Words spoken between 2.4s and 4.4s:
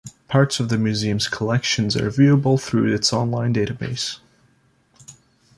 through its online database.